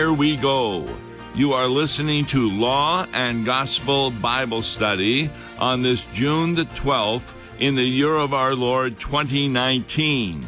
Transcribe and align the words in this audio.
Here 0.00 0.14
we 0.14 0.38
go. 0.38 0.88
You 1.34 1.52
are 1.52 1.68
listening 1.68 2.24
to 2.28 2.48
Law 2.48 3.06
and 3.12 3.44
Gospel 3.44 4.10
Bible 4.10 4.62
Study 4.62 5.30
on 5.58 5.82
this 5.82 6.06
June 6.14 6.54
the 6.54 6.64
12th 6.64 7.34
in 7.58 7.74
the 7.74 7.84
year 7.84 8.16
of 8.16 8.32
our 8.32 8.54
Lord 8.54 8.98
2019. 8.98 10.46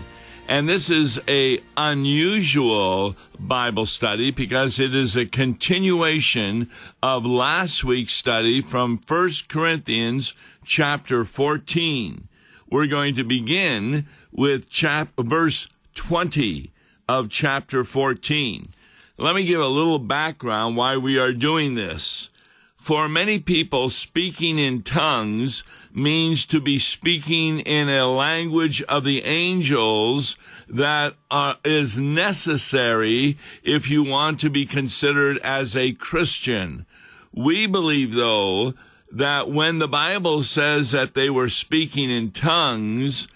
And 0.48 0.66
this 0.66 0.88
is 0.88 1.20
a 1.28 1.60
unusual 1.76 3.14
Bible 3.38 3.84
study 3.84 4.30
because 4.30 4.80
it 4.80 4.94
is 4.94 5.16
a 5.16 5.26
continuation 5.26 6.70
of 7.02 7.26
last 7.26 7.84
week's 7.84 8.14
study 8.14 8.62
from 8.62 9.02
1 9.06 9.30
Corinthians 9.48 10.34
chapter 10.64 11.26
14. 11.26 12.26
We're 12.70 12.86
going 12.86 13.14
to 13.16 13.22
begin 13.22 14.06
with 14.30 14.70
chap- 14.70 15.12
verse 15.18 15.68
20 15.94 16.72
of 17.06 17.28
chapter 17.28 17.84
14. 17.84 18.70
Let 19.18 19.34
me 19.34 19.44
give 19.44 19.60
a 19.60 19.66
little 19.66 19.98
background 19.98 20.76
why 20.76 20.96
we 20.96 21.18
are 21.18 21.32
doing 21.32 21.74
this. 21.74 22.30
For 22.76 23.08
many 23.08 23.38
people, 23.38 23.90
speaking 23.90 24.58
in 24.58 24.82
tongues 24.82 25.62
means 25.92 26.46
to 26.46 26.60
be 26.60 26.78
speaking 26.78 27.60
in 27.60 27.88
a 27.88 28.08
language 28.08 28.82
of 28.84 29.04
the 29.04 29.22
angels 29.22 30.36
that 30.68 31.14
uh, 31.30 31.54
is 31.64 31.98
necessary 31.98 33.38
if 33.62 33.88
you 33.88 34.02
want 34.02 34.40
to 34.40 34.50
be 34.50 34.66
considered 34.66 35.38
as 35.38 35.76
a 35.76 35.92
Christian. 35.92 36.86
We 37.32 37.66
believe, 37.66 38.14
though, 38.14 38.74
that 39.12 39.48
when 39.48 39.78
the 39.78 39.88
Bible 39.88 40.42
says 40.42 40.90
that 40.92 41.14
they 41.14 41.28
were 41.28 41.50
speaking 41.50 42.10
in 42.10 42.32
tongues, 42.32 43.28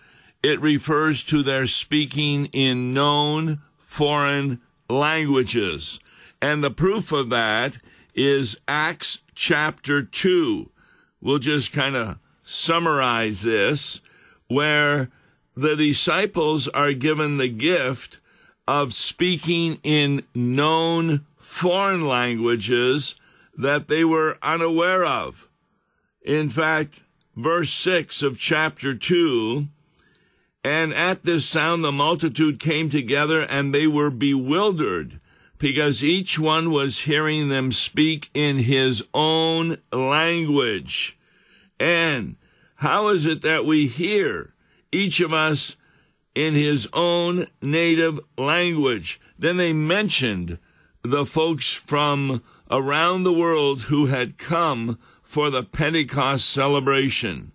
it 0.43 0.61
refers 0.61 1.23
to 1.25 1.43
their 1.43 1.67
speaking 1.67 2.47
in 2.47 2.95
known 2.95 3.61
foreign 3.79 4.61
languages. 4.89 6.01
And 6.41 6.62
the 6.62 6.70
proof 6.70 7.12
of 7.12 7.31
that 7.31 7.79
is 8.15 8.59
Acts 8.67 9.23
chapter 9.34 10.03
2. 10.03 10.70
We'll 11.20 11.39
just 11.39 11.73
kind 11.73 11.97
of 11.97 12.19
summarize 12.45 13.43
this, 13.43 14.01
where 14.48 15.11
the 15.56 15.75
disciples 15.75 16.69
are 16.69 16.93
given 16.93 17.39
the 17.39 17.48
gift 17.48 18.19
of 18.69 18.95
speaking 18.95 19.78
in 19.83 20.23
known 20.34 21.27
foreign 21.37 22.06
languages 22.06 23.15
that 23.56 23.89
they 23.89 24.05
were 24.05 24.39
unaware 24.43 25.05
of. 25.05 25.48
In 26.23 26.50
fact, 26.50 27.03
verse 27.34 27.73
6 27.73 28.23
of 28.23 28.39
chapter 28.39 28.95
2 28.95 29.69
and 30.67 30.92
at 30.92 31.22
this 31.22 31.47
sound, 31.47 31.84
the 31.84 31.92
multitude 31.92 32.59
came 32.59 32.91
together 32.91 33.41
and 33.41 33.72
they 33.72 33.86
were 33.86 34.11
bewildered 34.11 35.20
because 35.59 36.03
each 36.03 36.41
one 36.41 36.72
was 36.72 37.03
hearing 37.03 37.48
them 37.48 37.70
speak 37.70 38.31
in 38.34 38.59
his 38.59 39.00
own 39.14 39.77
language. 39.92 41.17
And 41.78 42.34
how 42.75 43.11
is 43.11 43.27
it 43.27 43.42
that 43.42 43.64
we 43.64 43.87
hear 43.87 44.55
each 44.91 45.20
of 45.20 45.33
us 45.33 45.77
in 46.34 46.55
his 46.55 46.89
own 46.92 47.47
native 47.62 48.19
language? 48.37 49.20
Then 49.39 49.59
they 49.59 49.72
mentioned 49.72 50.59
the 51.03 51.25
folks 51.25 51.72
from 51.72 52.42
around 52.72 53.22
the 53.22 53.33
world 53.33 53.83
who 53.83 54.06
had 54.06 54.37
come 54.37 54.98
for 55.22 55.49
the 55.49 55.62
Pentecost 55.62 56.50
celebration 56.50 57.53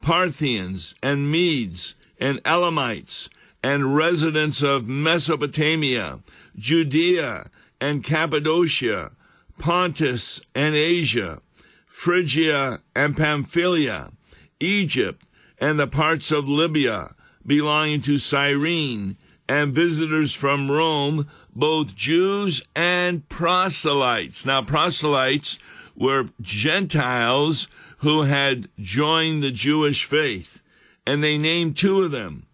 Parthians 0.00 0.94
and 1.02 1.30
Medes 1.30 1.94
and 2.24 2.40
Elamites 2.46 3.28
and 3.62 3.94
residents 3.94 4.62
of 4.62 4.88
Mesopotamia, 4.88 6.20
Judea 6.56 7.50
and 7.82 8.02
Cappadocia, 8.02 9.10
Pontus 9.58 10.40
and 10.54 10.74
Asia, 10.74 11.42
Phrygia 11.86 12.80
and 12.96 13.14
Pamphylia, 13.14 14.10
Egypt 14.58 15.22
and 15.58 15.78
the 15.78 15.86
parts 15.86 16.30
of 16.30 16.48
Libya 16.48 17.14
belonging 17.44 18.00
to 18.00 18.16
Cyrene, 18.16 19.18
and 19.46 19.74
visitors 19.74 20.32
from 20.32 20.70
Rome, 20.70 21.28
both 21.54 21.94
Jews 21.94 22.62
and 22.74 23.28
proselytes. 23.28 24.46
Now, 24.46 24.62
proselytes 24.62 25.58
were 25.94 26.30
Gentiles 26.40 27.68
who 27.98 28.22
had 28.22 28.70
joined 28.78 29.42
the 29.42 29.50
Jewish 29.50 30.06
faith 30.06 30.62
and 31.06 31.22
they 31.22 31.38
name 31.38 31.74
two 31.74 32.02
of 32.02 32.10
them 32.10 32.46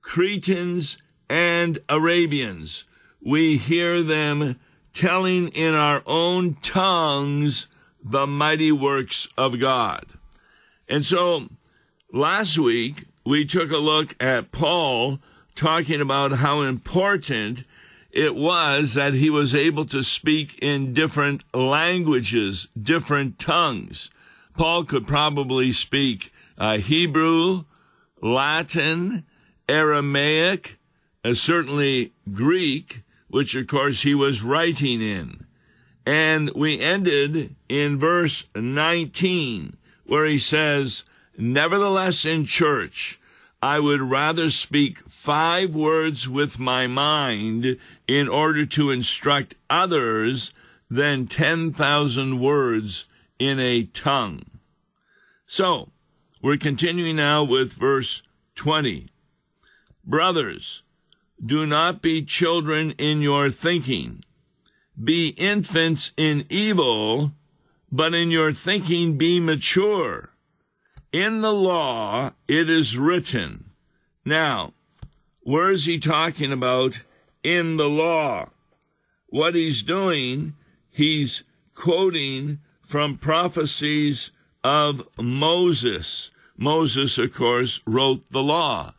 Cretans 0.00 0.98
and 1.28 1.78
Arabians. 1.88 2.84
We 3.20 3.58
hear 3.58 4.02
them 4.02 4.58
telling 4.92 5.48
in 5.48 5.74
our 5.74 6.02
own 6.06 6.54
tongues 6.62 7.66
the 8.02 8.26
mighty 8.26 8.70
works 8.70 9.28
of 9.36 9.58
God. 9.58 10.06
And 10.88 11.04
so 11.04 11.48
last 12.12 12.58
week 12.58 13.06
we 13.24 13.44
took 13.44 13.72
a 13.72 13.78
look 13.78 14.14
at 14.22 14.52
Paul 14.52 15.18
talking 15.56 16.00
about 16.00 16.32
how 16.32 16.60
important 16.62 17.64
it 18.12 18.34
was 18.34 18.94
that 18.94 19.14
he 19.14 19.28
was 19.28 19.54
able 19.54 19.84
to 19.86 20.02
speak 20.02 20.58
in 20.62 20.92
different 20.92 21.42
languages, 21.52 22.68
different 22.80 23.38
tongues. 23.38 24.10
Paul 24.56 24.84
could 24.84 25.06
probably 25.06 25.72
speak 25.72 26.32
uh, 26.56 26.78
Hebrew, 26.78 27.64
Latin, 28.22 29.24
Aramaic, 29.68 30.78
uh, 31.24 31.34
certainly 31.34 32.12
Greek, 32.32 33.02
which 33.28 33.54
of 33.54 33.66
course 33.66 34.02
he 34.02 34.14
was 34.14 34.42
writing 34.42 35.02
in. 35.02 35.46
And 36.04 36.50
we 36.50 36.80
ended 36.80 37.56
in 37.68 37.98
verse 37.98 38.46
19, 38.54 39.76
where 40.04 40.24
he 40.24 40.38
says, 40.38 41.04
Nevertheless, 41.36 42.24
in 42.24 42.44
church, 42.44 43.18
I 43.60 43.80
would 43.80 44.00
rather 44.00 44.50
speak 44.50 45.00
five 45.08 45.74
words 45.74 46.28
with 46.28 46.58
my 46.58 46.86
mind 46.86 47.78
in 48.06 48.28
order 48.28 48.64
to 48.66 48.90
instruct 48.90 49.56
others 49.68 50.52
than 50.88 51.26
10,000 51.26 52.38
words 52.38 53.06
in 53.38 53.58
a 53.58 53.84
tongue. 53.84 54.44
So, 55.46 55.88
we're 56.46 56.56
continuing 56.56 57.16
now 57.16 57.42
with 57.42 57.72
verse 57.72 58.22
20. 58.54 59.08
Brothers, 60.04 60.84
do 61.44 61.66
not 61.66 62.00
be 62.00 62.24
children 62.24 62.92
in 62.92 63.20
your 63.20 63.50
thinking. 63.50 64.22
Be 65.02 65.30
infants 65.30 66.12
in 66.16 66.46
evil, 66.48 67.32
but 67.90 68.14
in 68.14 68.30
your 68.30 68.52
thinking 68.52 69.18
be 69.18 69.40
mature. 69.40 70.30
In 71.10 71.40
the 71.40 71.52
law 71.52 72.30
it 72.46 72.70
is 72.70 72.96
written. 72.96 73.72
Now, 74.24 74.72
where 75.40 75.72
is 75.72 75.86
he 75.86 75.98
talking 75.98 76.52
about 76.52 77.02
in 77.42 77.76
the 77.76 77.90
law? 77.90 78.50
What 79.30 79.56
he's 79.56 79.82
doing, 79.82 80.54
he's 80.90 81.42
quoting 81.74 82.60
from 82.86 83.18
prophecies 83.18 84.30
of 84.62 85.08
Moses. 85.18 86.30
Moses, 86.56 87.18
of 87.18 87.34
course, 87.34 87.80
wrote 87.86 88.30
the 88.30 88.42
law. 88.42 88.94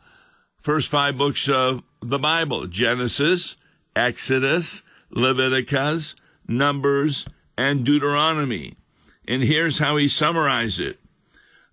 First 0.60 0.88
five 0.88 1.18
books 1.18 1.48
of 1.48 1.82
the 2.00 2.18
Bible 2.18 2.66
Genesis, 2.66 3.56
Exodus, 3.96 4.82
Leviticus, 5.10 6.14
Numbers, 6.46 7.26
and 7.56 7.84
Deuteronomy. 7.84 8.76
And 9.26 9.42
here's 9.42 9.78
how 9.78 9.96
he 9.96 10.08
summarized 10.08 10.80
it 10.80 10.98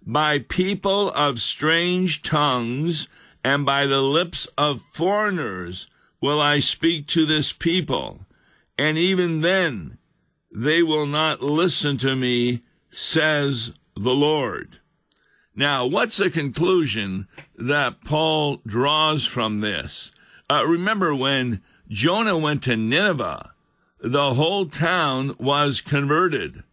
By 0.01 0.39
people 0.39 1.11
of 1.11 1.39
strange 1.39 2.21
tongues 2.21 3.07
and 3.43 3.65
by 3.65 3.85
the 3.85 4.01
lips 4.01 4.47
of 4.57 4.81
foreigners 4.93 5.87
will 6.19 6.41
I 6.41 6.59
speak 6.59 7.07
to 7.09 7.25
this 7.25 7.53
people, 7.53 8.25
and 8.77 8.97
even 8.97 9.41
then 9.41 9.99
they 10.51 10.81
will 10.81 11.05
not 11.05 11.43
listen 11.43 11.97
to 11.97 12.15
me, 12.15 12.61
says 12.89 13.73
the 13.95 14.15
Lord. 14.15 14.79
Now, 15.55 15.85
what's 15.85 16.17
the 16.17 16.29
conclusion 16.29 17.27
that 17.57 18.03
Paul 18.03 18.57
draws 18.67 19.25
from 19.25 19.61
this? 19.61 20.11
Uh, 20.49 20.65
remember 20.67 21.15
when 21.15 21.61
Jonah 21.87 22.37
went 22.37 22.63
to 22.63 22.75
Nineveh, 22.75 23.53
the 24.01 24.33
whole 24.33 24.65
town 24.65 25.35
was 25.39 25.79
converted. 25.79 26.63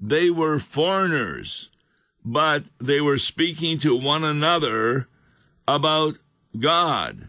They 0.00 0.30
were 0.30 0.58
foreigners, 0.58 1.68
but 2.24 2.64
they 2.80 3.00
were 3.00 3.18
speaking 3.18 3.78
to 3.80 3.94
one 3.94 4.24
another 4.24 5.08
about 5.68 6.16
God. 6.58 7.28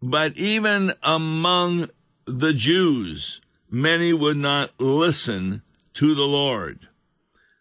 But 0.00 0.36
even 0.36 0.94
among 1.02 1.90
the 2.26 2.52
Jews, 2.52 3.40
many 3.68 4.12
would 4.12 4.36
not 4.36 4.70
listen 4.78 5.62
to 5.94 6.14
the 6.14 6.22
Lord. 6.22 6.88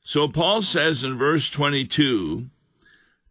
So 0.03 0.27
Paul 0.27 0.61
says 0.61 1.03
in 1.03 1.17
verse 1.17 1.49
22 1.49 2.49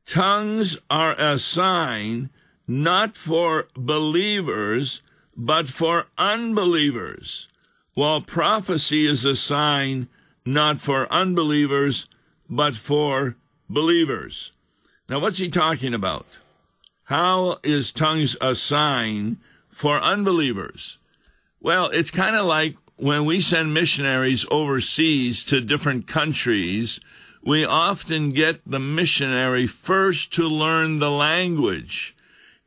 tongues 0.07 0.79
are 0.91 1.15
a 1.19 1.39
sign 1.39 2.31
not 2.67 3.17
for 3.17 3.69
believers, 3.77 5.03
but 5.37 5.69
for 5.69 6.07
unbelievers. 6.19 7.49
while 7.95 8.21
prophecy 8.21 9.07
is 9.07 9.25
a 9.25 9.37
sign 9.37 10.09
not 10.47 10.81
for 10.81 11.13
unbelievers, 11.13 12.07
but 12.49 12.75
for 12.75 13.37
believers. 13.69 14.53
Now, 15.09 15.19
what's 15.19 15.39
he 15.39 15.49
talking 15.49 15.93
about? 15.93 16.27
How 17.05 17.59
is 17.63 17.93
tongues 17.93 18.37
a 18.41 18.55
sign 18.55 19.39
for 19.69 20.01
unbelievers? 20.01 20.99
Well, 21.61 21.89
it's 21.89 22.11
kind 22.11 22.37
of 22.37 22.47
like 22.47 22.77
when 22.97 23.25
we 23.25 23.41
send 23.41 23.75
missionaries 23.75 24.47
overseas 24.51 25.45
to 25.45 25.61
different 25.61 26.07
countries, 26.07 27.01
we 27.43 27.65
often 27.65 28.33
get 28.33 28.61
the 28.67 28.81
missionary 28.81 29.67
first 29.67 30.33
to 30.35 30.47
learn 30.47 30.99
the 30.99 31.11
language. 31.11 32.15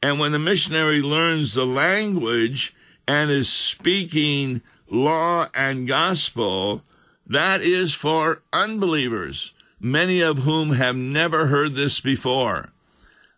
And 0.01 0.19
when 0.19 0.31
the 0.31 0.39
missionary 0.39 1.01
learns 1.01 1.53
the 1.53 1.65
language 1.65 2.75
and 3.07 3.29
is 3.29 3.49
speaking 3.49 4.61
law 4.89 5.47
and 5.53 5.87
gospel, 5.87 6.81
that 7.27 7.61
is 7.61 7.93
for 7.93 8.41
unbelievers, 8.51 9.53
many 9.79 10.21
of 10.21 10.39
whom 10.39 10.73
have 10.73 10.95
never 10.95 11.47
heard 11.47 11.75
this 11.75 11.99
before. 11.99 12.69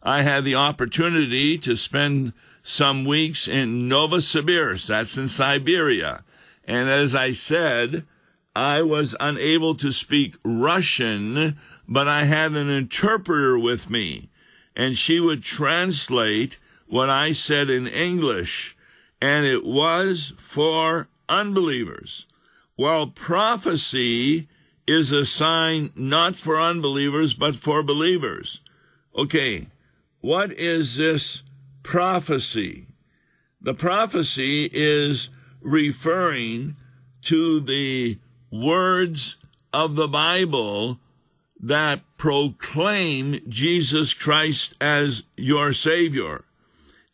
I 0.01 0.21
had 0.21 0.43
the 0.43 0.55
opportunity 0.55 1.57
to 1.59 1.75
spend 1.75 2.33
some 2.63 3.05
weeks 3.05 3.47
in 3.47 3.89
Novosibirsk, 3.89 4.87
that's 4.87 5.17
in 5.17 5.27
Siberia. 5.27 6.23
And 6.67 6.89
as 6.89 7.13
I 7.13 7.31
said, 7.31 8.05
I 8.55 8.81
was 8.83 9.15
unable 9.19 9.75
to 9.75 9.91
speak 9.91 10.37
Russian, 10.43 11.57
but 11.87 12.07
I 12.07 12.23
had 12.23 12.53
an 12.53 12.69
interpreter 12.69 13.59
with 13.59 13.89
me, 13.89 14.29
and 14.75 14.97
she 14.97 15.19
would 15.19 15.43
translate 15.43 16.57
what 16.87 17.09
I 17.09 17.33
said 17.33 17.69
in 17.69 17.85
English, 17.87 18.77
and 19.21 19.45
it 19.45 19.65
was 19.65 20.33
for 20.37 21.09
unbelievers. 21.27 22.27
While 22.75 23.07
prophecy 23.07 24.47
is 24.87 25.11
a 25.11 25.25
sign 25.25 25.91
not 25.95 26.35
for 26.35 26.59
unbelievers, 26.59 27.33
but 27.33 27.55
for 27.55 27.83
believers. 27.83 28.61
Okay, 29.17 29.67
what 30.21 30.51
is 30.51 30.97
this 30.97 31.41
prophecy? 31.83 32.87
The 33.59 33.73
prophecy 33.73 34.69
is 34.71 35.29
referring 35.61 36.75
to 37.23 37.59
the 37.59 38.19
words 38.61 39.37
of 39.73 39.95
the 39.95 40.07
Bible 40.07 40.99
that 41.59 42.01
proclaim 42.17 43.39
Jesus 43.47 44.13
Christ 44.13 44.75
as 44.79 45.23
your 45.35 45.73
Savior. 45.73 46.43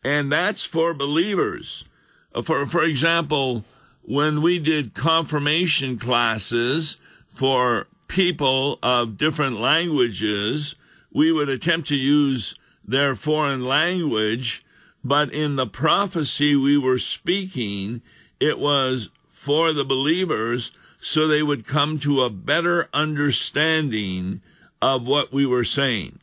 And 0.03 0.31
that's 0.31 0.65
for 0.65 0.93
believers. 0.93 1.85
Uh, 2.33 2.41
for, 2.41 2.65
for 2.65 2.83
example, 2.83 3.63
when 4.01 4.41
we 4.41 4.59
did 4.59 4.93
confirmation 4.93 5.97
classes 5.97 6.97
for 7.29 7.87
people 8.07 8.79
of 8.81 9.17
different 9.17 9.59
languages, 9.59 10.75
we 11.13 11.31
would 11.31 11.49
attempt 11.49 11.87
to 11.89 11.95
use 11.95 12.55
their 12.83 13.15
foreign 13.15 13.63
language, 13.63 14.65
but 15.03 15.31
in 15.33 15.55
the 15.55 15.67
prophecy 15.67 16.55
we 16.55 16.77
were 16.77 16.99
speaking, 16.99 18.01
it 18.39 18.59
was 18.59 19.09
for 19.31 19.71
the 19.71 19.85
believers 19.85 20.71
so 21.01 21.27
they 21.27 21.43
would 21.43 21.65
come 21.65 21.99
to 21.99 22.21
a 22.21 22.29
better 22.29 22.87
understanding 22.93 24.41
of 24.81 25.07
what 25.07 25.33
we 25.33 25.45
were 25.45 25.63
saying. 25.63 26.19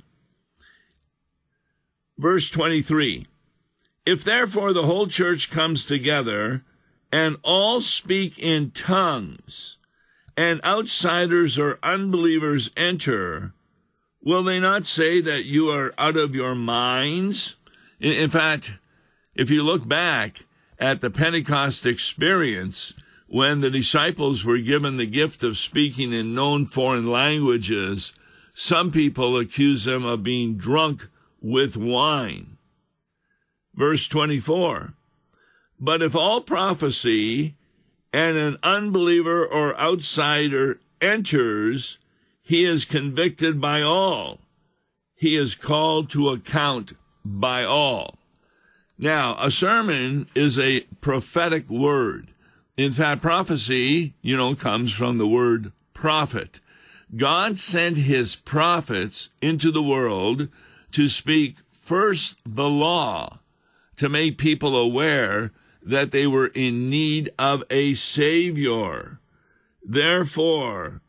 Verse 2.17 2.49
23 2.49 3.27
If 4.07 4.25
therefore 4.25 4.73
the 4.73 4.87
whole 4.87 5.09
church 5.09 5.51
comes 5.51 5.85
together 5.85 6.63
and 7.13 7.37
all 7.43 7.81
speak 7.81 8.39
in 8.39 8.71
tongues, 8.71 9.79
and 10.37 10.65
outsiders 10.65 11.59
or 11.59 11.81
unbelievers 11.83 12.71
enter, 12.77 13.53
will 14.23 14.45
they 14.45 14.61
not 14.61 14.87
say 14.87 15.21
that 15.21 15.45
you 15.45 15.69
are 15.71 15.93
out 15.99 16.17
of 16.17 16.35
your 16.35 16.55
minds? 16.55 17.57
In, 17.99 18.31
fact, 18.31 18.75
if 19.35 19.51
you 19.51 19.65
look 19.65 19.89
back 19.89 20.45
at 20.79 21.01
the 21.01 21.11
Pentecost 21.11 21.85
experience, 21.85 22.95
when 23.29 23.61
the 23.61 23.71
disciples 23.71 24.45
were 24.45 24.59
given 24.59 24.97
the 24.97 25.07
gift 25.07 25.43
of 25.43 25.57
speaking 25.57 26.13
in 26.13 26.35
known 26.35 26.67
foreign 26.67 27.07
languages, 27.07 28.13
some 28.53 28.91
people 28.91 29.39
accuse 29.39 29.85
them 29.85 30.05
of 30.05 30.23
being 30.23 30.57
drunk 30.57 31.09
with 31.41 31.77
wine. 31.77 32.57
Verse 33.75 34.09
24 34.09 34.95
but 35.81 36.03
if 36.03 36.17
all 36.17 36.41
prophecy 36.41 37.55
and 38.13 38.37
an 38.37 38.59
unbeliever 38.63 39.47
or 39.47 39.79
outsider 39.79 40.81
enters, 41.01 41.99
he 42.43 42.65
is 42.65 42.85
convicted 42.85 43.61
by 43.61 43.83
all. 43.83 44.41
He 45.15 45.37
is 45.37 45.55
called 45.55 46.11
to 46.11 46.31
account 46.31 46.95
by 47.25 47.65
all. 47.65 48.19
Now, 48.97 49.37
a 49.39 49.51
sermon 49.51 50.29
is 50.35 50.59
a 50.59 50.81
prophetic 51.01 51.69
word. 51.71 52.35
In 52.79 52.93
fact, 52.93 53.23
prophecy, 53.23 54.15
you 54.23 54.37
know, 54.37 54.55
comes 54.55 54.93
from 54.93 55.19
the 55.19 55.27
word 55.27 55.73
prophet. 55.95 56.61
God 57.17 57.59
sent 57.59 57.97
his 57.97 58.37
prophets 58.37 59.31
into 59.43 59.73
the 59.73 59.83
world 59.83 60.47
to 60.93 61.09
speak 61.09 61.57
first 61.73 62.39
the 62.47 62.69
law, 62.69 63.41
to 63.97 64.09
make 64.09 64.39
people 64.39 64.77
aware 64.77 65.51
that 65.83 66.13
they 66.13 66.25
were 66.25 66.53
in 66.55 66.89
need 66.89 67.31
of 67.37 67.65
a 67.69 67.95
Savior. 67.95 69.19
Therefore, 69.83 71.01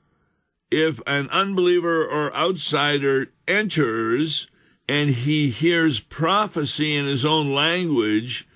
if 0.71 0.99
an 1.05 1.29
unbeliever 1.29 2.03
or 2.03 2.35
outsider 2.35 3.27
enters 3.47 4.47
and 4.87 5.11
he 5.11 5.51
hears 5.51 5.99
prophecy 5.99 6.95
in 6.95 7.05
his 7.05 7.23
own 7.23 7.53
language, 7.53 8.47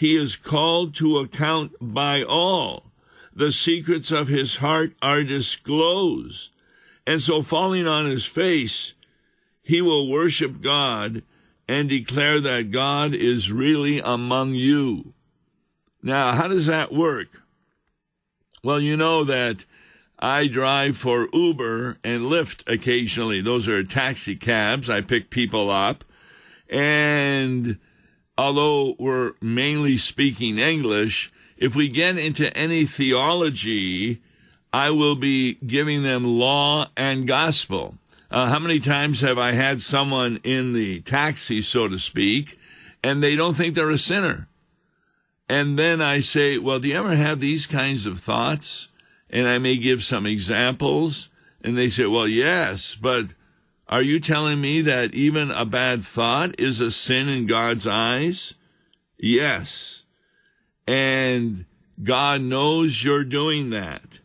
he 0.00 0.16
is 0.16 0.34
called 0.34 0.94
to 0.94 1.18
account 1.18 1.72
by 1.78 2.22
all. 2.22 2.86
The 3.34 3.52
secrets 3.52 4.10
of 4.10 4.28
his 4.28 4.56
heart 4.56 4.94
are 5.02 5.22
disclosed. 5.22 6.52
And 7.06 7.20
so, 7.20 7.42
falling 7.42 7.86
on 7.86 8.06
his 8.06 8.24
face, 8.24 8.94
he 9.60 9.82
will 9.82 10.10
worship 10.10 10.62
God 10.62 11.22
and 11.68 11.86
declare 11.86 12.40
that 12.40 12.70
God 12.70 13.12
is 13.12 13.52
really 13.52 14.00
among 14.00 14.54
you. 14.54 15.12
Now, 16.02 16.32
how 16.32 16.48
does 16.48 16.64
that 16.64 16.94
work? 16.94 17.42
Well, 18.64 18.80
you 18.80 18.96
know 18.96 19.22
that 19.24 19.66
I 20.18 20.46
drive 20.46 20.96
for 20.96 21.28
Uber 21.34 21.98
and 22.02 22.22
Lyft 22.22 22.66
occasionally. 22.66 23.42
Those 23.42 23.68
are 23.68 23.84
taxi 23.84 24.34
cabs. 24.34 24.88
I 24.88 25.02
pick 25.02 25.28
people 25.28 25.70
up. 25.70 26.04
And 26.70 27.78
although 28.40 28.96
we're 28.98 29.34
mainly 29.42 29.98
speaking 29.98 30.58
English, 30.58 31.30
if 31.58 31.76
we 31.76 31.88
get 31.88 32.16
into 32.16 32.50
any 32.56 32.86
theology, 32.86 34.22
I 34.72 34.88
will 34.92 35.14
be 35.14 35.56
giving 35.56 36.04
them 36.04 36.24
law 36.24 36.88
and 36.96 37.28
gospel. 37.28 37.96
Uh, 38.30 38.48
how 38.48 38.58
many 38.58 38.80
times 38.80 39.20
have 39.20 39.36
I 39.36 39.52
had 39.52 39.82
someone 39.82 40.40
in 40.42 40.72
the 40.72 41.02
taxi, 41.02 41.60
so 41.60 41.86
to 41.86 41.98
speak, 41.98 42.58
and 43.04 43.22
they 43.22 43.36
don't 43.36 43.52
think 43.52 43.74
they're 43.74 43.90
a 43.90 43.98
sinner? 43.98 44.48
And 45.46 45.78
then 45.78 46.00
I 46.00 46.20
say, 46.20 46.56
well, 46.56 46.78
do 46.78 46.88
you 46.88 46.96
ever 46.96 47.14
have 47.14 47.40
these 47.40 47.66
kinds 47.66 48.06
of 48.06 48.20
thoughts? 48.20 48.88
And 49.28 49.46
I 49.48 49.58
may 49.58 49.76
give 49.76 50.02
some 50.02 50.24
examples. 50.24 51.28
And 51.60 51.76
they 51.76 51.90
say, 51.90 52.06
well, 52.06 52.26
yes, 52.26 52.94
but 52.94 53.34
are 53.90 54.00
you 54.00 54.20
telling 54.20 54.60
me 54.60 54.80
that 54.80 55.12
even 55.12 55.50
a 55.50 55.66
bad 55.66 56.02
thought 56.02 56.58
is 56.58 56.80
a 56.80 56.90
sin 56.90 57.28
in 57.28 57.46
God's 57.46 57.86
eyes? 57.86 58.54
Yes. 59.18 60.04
And 60.86 61.66
God 62.02 62.40
knows 62.40 63.04
you're 63.04 63.24
doing 63.24 63.68
that. 63.70 64.20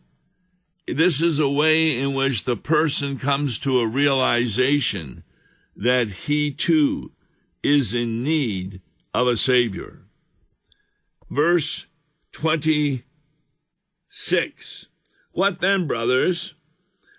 This 0.88 1.20
is 1.20 1.38
a 1.38 1.48
way 1.48 1.98
in 1.98 2.14
which 2.14 2.44
the 2.44 2.56
person 2.56 3.18
comes 3.18 3.58
to 3.58 3.80
a 3.80 3.86
realization 3.86 5.22
that 5.76 6.08
he 6.08 6.50
too 6.50 7.12
is 7.62 7.92
in 7.92 8.22
need 8.22 8.80
of 9.12 9.26
a 9.26 9.36
Savior 9.36 10.06
verse 11.30 11.86
26. 12.32 14.86
What 15.32 15.60
then, 15.60 15.86
brothers? 15.86 16.54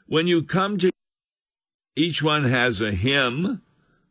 When 0.08 0.28
you 0.28 0.44
come 0.44 0.78
to 0.80 0.90
each 1.98 2.22
one 2.22 2.44
has 2.44 2.80
a 2.80 2.92
hymn, 2.92 3.62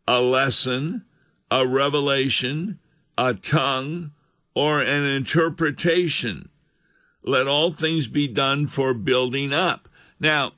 a 0.08 0.20
lesson, 0.20 1.04
a 1.50 1.66
revelation, 1.66 2.80
a 3.16 3.32
tongue, 3.32 4.10
or 4.54 4.82
an 4.82 5.04
interpretation. 5.04 6.48
Let 7.22 7.46
all 7.46 7.72
things 7.72 8.08
be 8.08 8.26
done 8.26 8.66
for 8.66 8.92
building 8.92 9.52
up. 9.52 9.88
Now, 10.18 10.52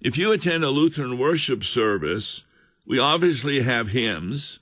if 0.00 0.16
you 0.16 0.30
attend 0.30 0.62
a 0.62 0.70
Lutheran 0.70 1.18
worship 1.18 1.64
service, 1.64 2.44
we 2.86 3.00
obviously 3.00 3.62
have 3.62 3.88
hymns, 3.88 4.60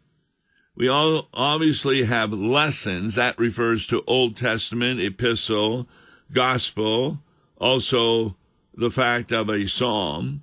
we 0.75 0.89
all 0.89 1.29
obviously 1.35 2.05
have 2.05 2.33
lessons. 2.33 3.15
That 3.15 3.39
refers 3.39 3.87
to 3.89 4.05
Old 4.07 4.37
Testament, 4.37 5.01
epistle, 5.01 5.87
gospel, 6.33 7.21
also 7.59 8.37
the 8.75 8.91
fact 8.91 9.33
of 9.33 9.49
a 9.49 9.67
psalm. 9.67 10.43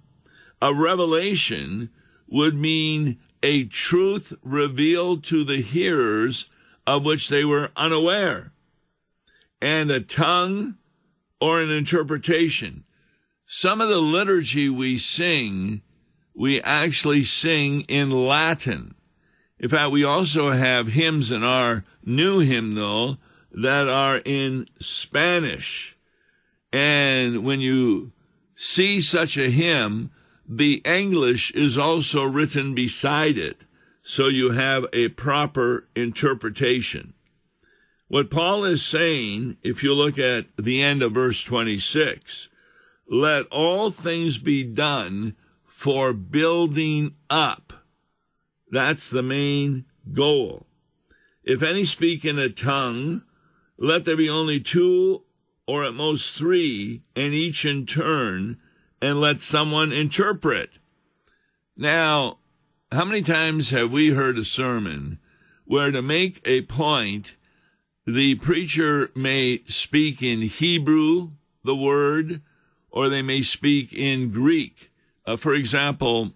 A 0.64 0.74
revelation 0.74 1.90
would 2.26 2.56
mean 2.56 3.20
a 3.44 3.66
truth 3.66 4.32
revealed 4.42 5.22
to 5.26 5.44
the 5.44 5.62
hearers 5.62 6.46
of 6.88 7.04
which 7.04 7.28
they 7.28 7.44
were 7.44 7.72
unaware, 7.76 8.54
and 9.62 9.92
a 9.92 10.00
tongue 10.00 10.78
or 11.42 11.60
an 11.60 11.70
interpretation. 11.70 12.86
Some 13.46 13.82
of 13.82 13.90
the 13.90 13.98
liturgy 13.98 14.70
we 14.70 14.98
sing, 14.98 15.82
we 16.34 16.62
actually 16.62 17.26
sing 17.26 17.82
in 17.82 18.10
Latin. 18.10 18.96
In 19.60 19.68
fact, 19.68 19.92
we 19.92 20.06
also 20.06 20.52
have 20.52 20.88
hymns 20.88 21.30
in 21.30 21.44
our 21.44 21.84
new 22.06 22.40
hymnal 22.40 23.18
that 23.52 23.90
are 23.90 24.22
in 24.24 24.70
Spanish. 24.80 25.98
And 26.72 27.44
when 27.44 27.60
you 27.60 28.14
see 28.56 29.02
such 29.02 29.38
a 29.38 29.52
hymn, 29.52 30.10
the 30.48 30.82
English 30.86 31.52
is 31.52 31.78
also 31.78 32.24
written 32.24 32.74
beside 32.76 33.38
it, 33.38 33.66
so 34.02 34.28
you 34.28 34.52
have 34.52 34.86
a 34.92 35.10
proper 35.10 35.88
interpretation. 35.96 37.14
What 38.08 38.30
Paul 38.30 38.64
is 38.66 38.86
saying, 38.86 39.58
if 39.64 39.84
you 39.84 39.94
look 39.94 40.20
at 40.20 40.46
the 40.58 40.82
end 40.82 41.02
of 41.02 41.14
verse 41.14 41.44
26, 41.44 42.50
let 43.08 43.46
all 43.48 43.90
things 43.90 44.38
be 44.38 44.64
done 44.64 45.36
for 45.66 46.14
building 46.14 47.16
up. 47.30 47.74
That's 48.70 49.10
the 49.10 49.24
main 49.24 49.86
goal. 50.12 50.68
If 51.44 51.62
any 51.62 51.86
speak 51.86 52.24
in 52.24 52.40
a 52.40 52.50
tongue, 52.50 53.24
let 53.78 54.06
there 54.06 54.18
be 54.18 54.30
only 54.30 54.60
two 54.60 55.24
or 55.68 55.84
at 55.84 55.94
most 55.94 56.38
three, 56.38 57.04
and 57.16 57.34
each 57.34 57.66
in 57.66 57.86
turn, 57.86 58.60
and 59.04 59.20
let 59.20 59.42
someone 59.42 59.92
interpret. 59.92 60.80
Now, 61.76 62.38
how 62.90 63.04
many 63.04 63.22
times 63.22 63.72
have 63.72 63.92
we 63.92 64.12
heard 64.12 64.38
a 64.38 64.46
sermon 64.46 65.20
where 65.66 65.92
to 65.92 66.02
make 66.02 66.40
a 66.46 66.62
point, 66.62 67.36
the 68.08 68.36
preacher 68.36 69.12
may 69.14 69.60
speak 69.66 70.24
in 70.24 70.44
Hebrew, 70.44 71.32
the 71.66 71.76
word, 71.76 72.42
or 72.92 73.10
they 73.10 73.22
may 73.22 73.42
speak 73.42 73.92
in 73.94 74.32
Greek? 74.32 74.90
Uh, 75.26 75.36
for 75.36 75.54
example, 75.54 76.32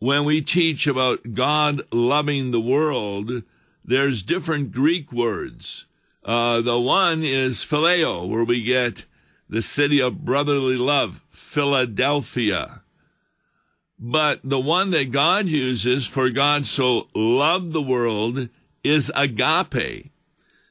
when 0.00 0.24
we 0.24 0.40
teach 0.40 0.88
about 0.88 1.32
God 1.32 1.82
loving 1.92 2.50
the 2.50 2.60
world, 2.60 3.44
there's 3.84 4.22
different 4.22 4.72
Greek 4.72 5.12
words. 5.12 5.86
Uh, 6.24 6.60
the 6.60 6.80
one 6.80 7.22
is 7.22 7.64
phileo, 7.64 8.28
where 8.28 8.42
we 8.42 8.64
get 8.64 9.06
the 9.52 9.60
city 9.60 10.00
of 10.00 10.24
brotherly 10.24 10.76
love, 10.76 11.20
Philadelphia. 11.28 12.80
But 13.98 14.40
the 14.42 14.58
one 14.58 14.92
that 14.92 15.10
God 15.10 15.44
uses 15.46 16.06
for 16.06 16.30
God 16.30 16.64
so 16.64 17.06
loved 17.14 17.74
the 17.74 17.82
world 17.82 18.48
is 18.82 19.12
agape. 19.14 20.10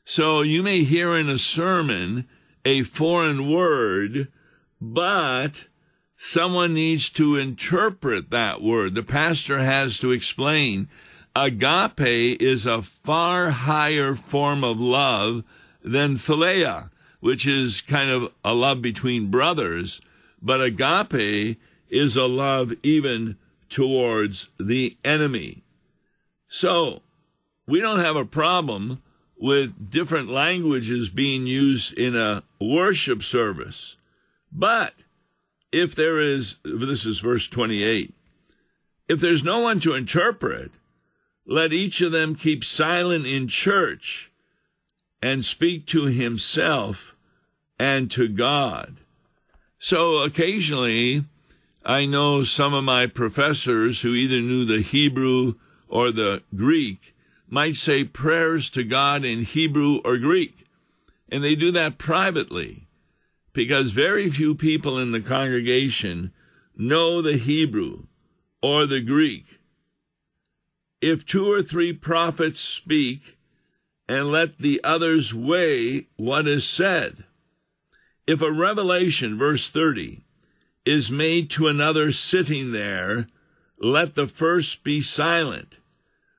So 0.03 0.41
you 0.41 0.63
may 0.63 0.83
hear 0.83 1.15
in 1.15 1.29
a 1.29 1.38
sermon 1.38 2.27
a 2.65 2.81
foreign 2.81 3.51
word, 3.51 4.29
but 4.81 5.67
someone 6.17 6.73
needs 6.73 7.11
to 7.11 7.38
interpret 7.38 8.31
that 8.31 8.63
word. 8.63 8.95
The 8.95 9.03
pastor 9.03 9.59
has 9.59 10.00
to 10.00 10.11
explain 10.11 10.89
Agape 11.35 12.41
is 12.41 12.65
a 12.65 12.81
far 12.81 13.51
higher 13.51 14.15
form 14.15 14.63
of 14.63 14.81
love 14.81 15.43
than 15.83 16.17
philia, 16.17 16.90
which 17.21 17.47
is 17.47 17.79
kind 17.79 18.09
of 18.09 18.33
a 18.43 18.53
love 18.53 18.81
between 18.81 19.31
brothers, 19.31 20.01
but 20.41 20.61
agape 20.61 21.57
is 21.89 22.17
a 22.17 22.25
love 22.25 22.73
even 22.83 23.37
towards 23.69 24.49
the 24.59 24.97
enemy. 25.05 25.63
So, 26.49 27.01
we 27.65 27.79
don't 27.79 27.99
have 27.99 28.17
a 28.17 28.25
problem 28.25 29.01
with 29.37 29.89
different 29.89 30.29
languages 30.29 31.09
being 31.09 31.47
used 31.47 31.93
in 31.93 32.15
a 32.15 32.43
worship 32.59 33.23
service. 33.23 33.95
But 34.51 34.93
if 35.71 35.95
there 35.95 36.19
is, 36.19 36.57
this 36.63 37.05
is 37.05 37.19
verse 37.19 37.47
28, 37.47 38.13
if 39.07 39.19
there's 39.19 39.43
no 39.43 39.59
one 39.59 39.79
to 39.81 39.93
interpret, 39.93 40.71
let 41.45 41.73
each 41.73 42.01
of 42.01 42.11
them 42.11 42.35
keep 42.35 42.63
silent 42.63 43.25
in 43.25 43.47
church 43.47 44.30
and 45.21 45.45
speak 45.45 45.85
to 45.87 46.05
himself 46.05 47.15
and 47.79 48.09
to 48.11 48.27
God. 48.27 48.97
So 49.79 50.19
occasionally, 50.23 51.25
I 51.83 52.05
know 52.05 52.43
some 52.43 52.73
of 52.73 52.83
my 52.83 53.07
professors 53.07 54.01
who 54.01 54.13
either 54.13 54.41
knew 54.41 54.65
the 54.65 54.81
Hebrew 54.81 55.55
or 55.87 56.11
the 56.11 56.43
Greek 56.55 57.15
might 57.47 57.75
say 57.75 58.03
prayers 58.03 58.69
to 58.71 58.83
God 58.83 59.25
in 59.25 59.43
Hebrew 59.43 59.99
or 60.05 60.17
Greek. 60.17 60.65
And 61.31 61.43
they 61.43 61.55
do 61.55 61.71
that 61.71 61.97
privately 61.97 62.87
because 63.53 63.91
very 63.91 64.29
few 64.29 64.55
people 64.55 64.97
in 64.97 65.11
the 65.11 65.21
congregation 65.21 66.31
know 66.75 67.21
the 67.21 67.37
Hebrew 67.37 68.03
or 68.61 68.85
the 68.85 69.01
Greek 69.01 69.61
if 71.01 71.25
two 71.25 71.51
or 71.51 71.63
three 71.63 71.91
prophets 71.91 72.61
speak, 72.61 73.37
and 74.11 74.29
let 74.29 74.57
the 74.57 74.81
others 74.83 75.33
weigh 75.33 76.07
what 76.17 76.45
is 76.45 76.67
said. 76.67 77.23
If 78.27 78.41
a 78.41 78.51
revelation, 78.51 79.37
verse 79.37 79.69
30, 79.69 80.25
is 80.85 81.09
made 81.09 81.49
to 81.51 81.67
another 81.67 82.11
sitting 82.11 82.73
there, 82.73 83.27
let 83.79 84.15
the 84.15 84.27
first 84.27 84.83
be 84.83 84.99
silent. 84.99 85.77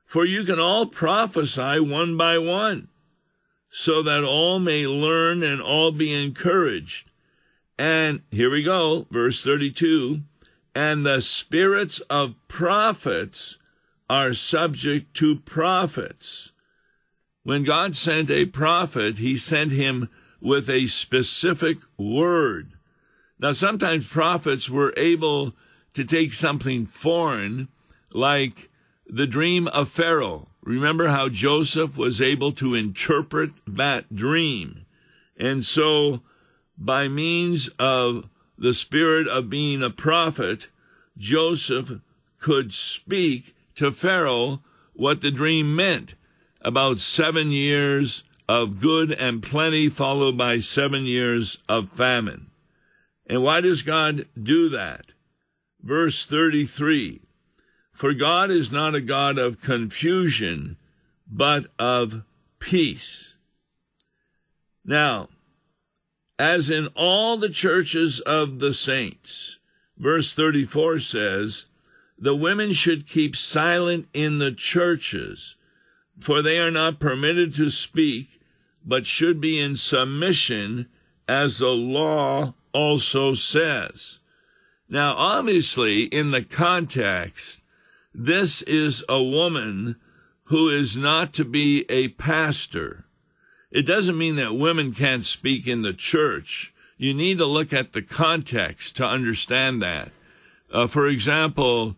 For 0.04 0.26
you 0.26 0.44
can 0.44 0.60
all 0.60 0.84
prophesy 0.84 1.80
one 1.80 2.18
by 2.18 2.36
one, 2.36 2.88
so 3.70 4.02
that 4.02 4.22
all 4.22 4.58
may 4.58 4.86
learn 4.86 5.42
and 5.42 5.62
all 5.62 5.92
be 5.92 6.12
encouraged. 6.12 7.08
And 7.78 8.20
here 8.30 8.50
we 8.50 8.62
go, 8.62 9.06
verse 9.10 9.42
32 9.42 10.20
and 10.74 11.04
the 11.04 11.20
spirits 11.20 12.00
of 12.08 12.34
prophets 12.48 13.58
are 14.08 14.34
subject 14.34 15.14
to 15.14 15.36
prophets. 15.36 16.51
When 17.44 17.64
God 17.64 17.96
sent 17.96 18.30
a 18.30 18.46
prophet, 18.46 19.18
he 19.18 19.37
sent 19.37 19.72
him 19.72 20.08
with 20.40 20.70
a 20.70 20.87
specific 20.87 21.78
word. 21.99 22.75
Now, 23.38 23.52
sometimes 23.52 24.06
prophets 24.06 24.70
were 24.70 24.94
able 24.96 25.54
to 25.94 26.04
take 26.04 26.32
something 26.32 26.87
foreign, 26.87 27.68
like 28.12 28.70
the 29.06 29.26
dream 29.26 29.66
of 29.68 29.88
Pharaoh. 29.88 30.49
Remember 30.62 31.08
how 31.08 31.28
Joseph 31.28 31.96
was 31.96 32.20
able 32.20 32.52
to 32.52 32.75
interpret 32.75 33.50
that 33.66 34.14
dream. 34.14 34.87
And 35.37 35.66
so, 35.66 36.22
by 36.78 37.08
means 37.08 37.68
of 37.80 38.28
the 38.56 38.72
spirit 38.72 39.26
of 39.26 39.50
being 39.50 39.82
a 39.82 39.90
prophet, 39.90 40.68
Joseph 41.18 42.00
could 42.38 42.72
speak 42.72 43.56
to 43.75 43.90
Pharaoh 43.90 44.62
what 44.92 45.20
the 45.20 45.32
dream 45.32 45.75
meant 45.75 46.14
about 46.62 46.99
seven 46.99 47.50
years 47.50 48.25
of 48.49 48.81
good 48.81 49.12
and 49.12 49.42
plenty, 49.42 49.88
followed 49.88 50.37
by 50.37 50.59
seven 50.59 51.04
years 51.04 51.59
of 51.69 51.90
famine. 51.90 52.50
And 53.26 53.42
why 53.42 53.61
does 53.61 53.83
God 53.83 54.26
do 54.40 54.69
that? 54.71 55.14
Verse 55.81 56.25
33 56.25 57.21
For 57.92 58.12
God 58.14 58.50
is 58.50 58.71
not 58.71 58.95
a 58.95 59.00
God 59.00 59.38
of 59.38 59.61
confusion, 59.61 60.76
but 61.31 61.66
of 61.78 62.23
peace. 62.59 63.35
Now, 64.85 65.28
as 66.38 66.71
in 66.71 66.88
all 66.95 67.37
the 67.37 67.49
churches 67.49 68.21
of 68.21 68.59
the 68.59 68.75
saints, 68.75 69.59
verse 69.97 70.35
34 70.35 70.99
says, 71.00 71.66
the 72.23 72.37
women 72.37 72.73
should 72.73 73.09
keep 73.09 73.35
silent 73.35 74.09
in 74.14 74.38
the 74.38 74.52
churches, 74.52 75.57
for 76.22 76.40
they 76.40 76.58
are 76.58 76.70
not 76.70 77.00
permitted 77.00 77.54
to 77.54 77.70
speak, 77.70 78.40
but 78.84 79.06
should 79.06 79.40
be 79.40 79.58
in 79.58 79.76
submission, 79.76 80.88
as 81.28 81.58
the 81.58 81.68
law 81.68 82.54
also 82.72 83.34
says. 83.34 84.20
Now, 84.88 85.14
obviously, 85.16 86.04
in 86.04 86.30
the 86.30 86.42
context, 86.42 87.62
this 88.14 88.62
is 88.62 89.04
a 89.08 89.22
woman 89.22 89.96
who 90.44 90.68
is 90.68 90.96
not 90.96 91.32
to 91.34 91.44
be 91.44 91.86
a 91.88 92.08
pastor. 92.08 93.06
It 93.70 93.86
doesn't 93.86 94.18
mean 94.18 94.36
that 94.36 94.54
women 94.54 94.92
can't 94.92 95.24
speak 95.24 95.66
in 95.66 95.82
the 95.82 95.94
church. 95.94 96.74
You 96.98 97.14
need 97.14 97.38
to 97.38 97.46
look 97.46 97.72
at 97.72 97.94
the 97.94 98.02
context 98.02 98.96
to 98.96 99.06
understand 99.06 99.80
that. 99.82 100.10
Uh, 100.70 100.86
for 100.86 101.06
example, 101.06 101.96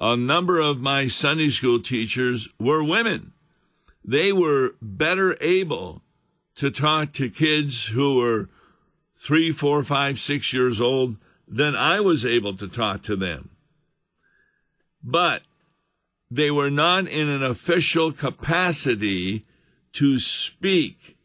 a 0.00 0.16
number 0.16 0.58
of 0.58 0.80
my 0.80 1.06
Sunday 1.06 1.48
school 1.48 1.80
teachers 1.80 2.48
were 2.58 2.82
women. 2.82 3.31
They 4.04 4.32
were 4.32 4.74
better 4.80 5.36
able 5.40 6.02
to 6.56 6.70
talk 6.70 7.12
to 7.12 7.30
kids 7.30 7.86
who 7.86 8.16
were 8.16 8.48
three, 9.14 9.52
four, 9.52 9.84
five, 9.84 10.18
six 10.18 10.52
years 10.52 10.80
old, 10.80 11.16
than 11.46 11.76
I 11.76 12.00
was 12.00 12.24
able 12.24 12.56
to 12.56 12.68
talk 12.68 13.02
to 13.02 13.16
them. 13.16 13.50
But 15.02 15.42
they 16.30 16.50
were 16.50 16.70
not 16.70 17.06
in 17.08 17.28
an 17.28 17.42
official 17.42 18.12
capacity 18.12 19.44
to 19.92 20.18
speak 20.18 21.16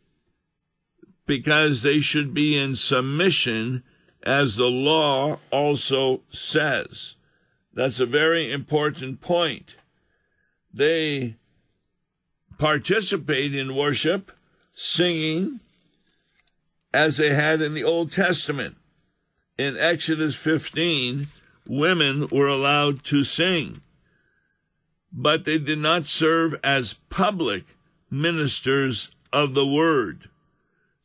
because 1.25 1.81
they 1.81 1.99
should 1.99 2.33
be 2.33 2.57
in 2.57 2.75
submission 2.75 3.83
as 4.23 4.55
the 4.55 4.67
law 4.67 5.39
also 5.51 6.21
says. 6.29 7.15
That's 7.73 7.99
a 7.99 8.05
very 8.05 8.51
important 8.51 9.21
point. 9.21 9.77
They 10.73 11.35
participate 12.57 13.53
in 13.55 13.75
worship, 13.75 14.31
singing, 14.73 15.59
as 16.93 17.17
they 17.17 17.33
had 17.33 17.61
in 17.61 17.73
the 17.73 17.83
Old 17.83 18.11
Testament. 18.11 18.75
In 19.57 19.77
Exodus 19.77 20.35
15, 20.35 21.27
women 21.67 22.27
were 22.31 22.47
allowed 22.47 23.03
to 23.05 23.23
sing, 23.23 23.81
but 25.11 25.45
they 25.45 25.57
did 25.57 25.79
not 25.79 26.05
serve 26.05 26.55
as 26.63 26.95
public 27.09 27.75
ministers 28.09 29.11
of 29.33 29.53
the 29.53 29.65
word. 29.65 30.29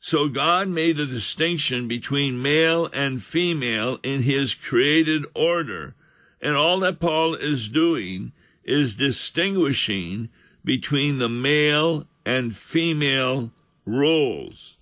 So 0.01 0.29
God 0.29 0.69
made 0.69 0.99
a 0.99 1.07
distinction 1.07 1.87
between 1.87 2.43
male 2.43 2.91
and 2.93 3.23
female 3.23 3.99
in 4.03 4.23
his 4.23 4.53
created 4.53 5.25
order. 5.33 5.95
And 6.41 6.57
all 6.57 6.81
that 6.81 6.99
Paul 6.99 7.37
is 7.37 7.69
doing 7.69 8.33
is 8.65 8.97
distinguishing 8.97 10.29
between 10.65 11.19
the 11.19 11.29
male 11.29 12.07
and 12.25 12.57
female 12.57 13.51
roles. 13.85 14.77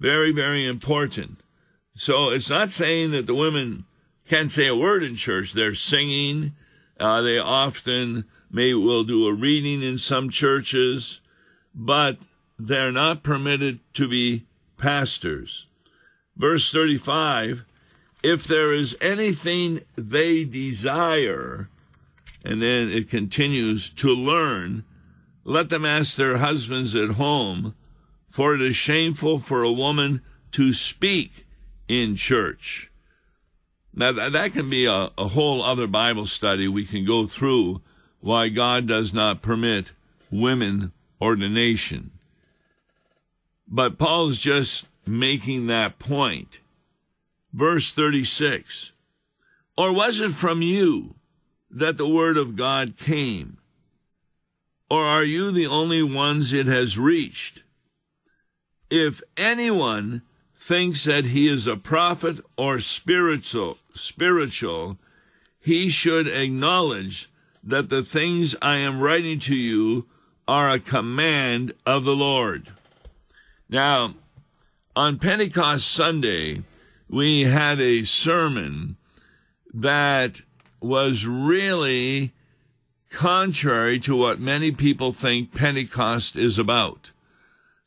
Very, 0.00 0.32
very 0.32 0.66
important. 0.66 1.40
So 1.94 2.30
it's 2.30 2.50
not 2.50 2.70
saying 2.70 3.12
that 3.12 3.26
the 3.26 3.34
women 3.34 3.84
can't 4.26 4.50
say 4.50 4.66
a 4.66 4.76
word 4.76 5.02
in 5.02 5.14
church. 5.14 5.52
They're 5.52 5.74
singing. 5.74 6.54
Uh, 6.98 7.20
they 7.22 7.38
often 7.38 8.24
may 8.50 8.74
will 8.74 9.04
do 9.04 9.26
a 9.26 9.32
reading 9.32 9.82
in 9.82 9.98
some 9.98 10.30
churches, 10.30 11.20
but 11.74 12.18
they're 12.58 12.92
not 12.92 13.22
permitted 13.22 13.80
to 13.94 14.08
be 14.08 14.46
pastors. 14.78 15.66
Verse 16.36 16.70
35 16.72 17.64
If 18.22 18.44
there 18.44 18.72
is 18.72 18.96
anything 19.00 19.80
they 19.96 20.44
desire, 20.44 21.68
and 22.44 22.60
then 22.60 22.90
it 22.90 23.08
continues 23.08 23.88
to 23.88 24.14
learn, 24.14 24.84
let 25.44 25.70
them 25.70 25.86
ask 25.86 26.16
their 26.16 26.36
husbands 26.36 26.94
at 26.94 27.12
home, 27.12 27.74
for 28.28 28.54
it 28.54 28.60
is 28.60 28.76
shameful 28.76 29.38
for 29.38 29.62
a 29.62 29.72
woman 29.72 30.20
to 30.52 30.72
speak 30.72 31.46
in 31.88 32.16
church. 32.16 32.90
Now, 33.94 34.12
that 34.12 34.52
can 34.52 34.68
be 34.68 34.84
a, 34.86 35.10
a 35.16 35.28
whole 35.28 35.62
other 35.62 35.86
Bible 35.86 36.26
study 36.26 36.68
we 36.68 36.84
can 36.84 37.04
go 37.04 37.26
through 37.26 37.80
why 38.20 38.48
God 38.48 38.86
does 38.86 39.14
not 39.14 39.42
permit 39.42 39.92
women 40.30 40.92
ordination. 41.20 42.10
But 43.68 43.98
Paul's 43.98 44.38
just 44.38 44.88
making 45.06 45.66
that 45.66 45.98
point. 45.98 46.60
Verse 47.52 47.92
36 47.92 48.92
Or 49.76 49.92
was 49.92 50.20
it 50.20 50.32
from 50.32 50.60
you 50.60 51.14
that 51.74 51.96
the 51.96 52.08
word 52.08 52.36
of 52.36 52.56
God 52.56 52.96
came? 52.96 53.58
Or 54.88 55.04
are 55.04 55.24
you 55.24 55.50
the 55.50 55.66
only 55.66 56.02
ones 56.02 56.52
it 56.52 56.66
has 56.66 56.96
reached? 56.96 57.62
If 58.90 59.22
anyone 59.36 60.22
thinks 60.56 61.04
that 61.04 61.26
he 61.26 61.48
is 61.48 61.66
a 61.66 61.76
prophet 61.76 62.40
or 62.56 62.78
spiritual, 62.78 63.78
spiritual, 63.92 64.98
he 65.58 65.88
should 65.88 66.28
acknowledge 66.28 67.28
that 67.62 67.88
the 67.88 68.04
things 68.04 68.54
I 68.62 68.76
am 68.76 69.00
writing 69.00 69.40
to 69.40 69.56
you 69.56 70.06
are 70.46 70.70
a 70.70 70.78
command 70.78 71.72
of 71.84 72.04
the 72.04 72.14
Lord. 72.14 72.72
Now, 73.68 74.14
on 74.94 75.18
Pentecost 75.18 75.90
Sunday, 75.90 76.62
we 77.08 77.42
had 77.42 77.80
a 77.80 78.02
sermon 78.02 78.96
that 79.72 80.42
was 80.84 81.24
really 81.24 82.32
contrary 83.10 83.98
to 84.00 84.14
what 84.14 84.38
many 84.38 84.70
people 84.70 85.12
think 85.12 85.54
Pentecost 85.54 86.36
is 86.36 86.58
about. 86.58 87.12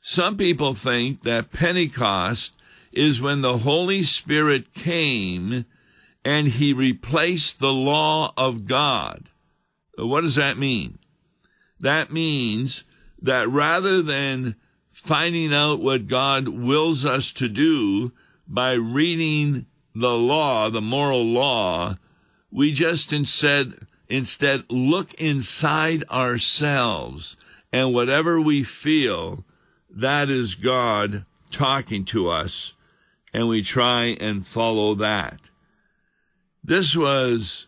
Some 0.02 0.36
people 0.36 0.74
think 0.74 1.24
that 1.24 1.52
Pentecost 1.52 2.54
is 2.92 3.22
when 3.22 3.42
the 3.42 3.60
Holy 3.60 4.02
Spirit 4.02 4.74
came 4.74 5.66
and 6.26 6.48
he 6.48 6.74
replaced 6.74 7.60
the 7.60 7.74
law 7.74 8.34
of 8.36 8.66
God. 8.66 9.26
What 9.96 10.22
does 10.22 10.36
that 10.36 10.58
mean? 10.58 10.98
That 11.80 12.12
means 12.12 12.84
that 13.22 13.48
rather 13.48 14.02
than 14.02 14.56
finding 14.92 15.54
out 15.54 15.82
what 15.82 16.08
God 16.08 16.48
wills 16.48 17.06
us 17.06 17.32
to 17.34 17.48
do 17.48 18.12
by 18.48 18.74
reading 18.74 19.68
the 19.94 20.16
law, 20.18 20.70
the 20.70 20.82
moral 20.82 21.24
law, 21.24 21.98
we 22.58 22.72
just 22.72 23.14
instead 23.14 23.86
instead 24.10 24.64
look 24.68 25.14
inside 25.14 26.04
ourselves 26.10 27.38
and 27.72 27.94
whatever 27.94 28.42
we 28.42 28.64
feel, 28.64 29.46
that 29.92 30.28
is 30.28 30.56
God 30.56 31.24
talking 31.52 32.04
to 32.06 32.30
us, 32.30 32.74
and 33.32 33.48
we 33.48 33.62
try 33.62 34.06
and 34.06 34.48
follow 34.48 34.96
that. 34.96 35.52
This 36.64 36.96
was 36.96 37.68